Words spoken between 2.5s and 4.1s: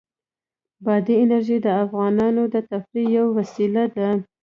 د تفریح یوه وسیله ده.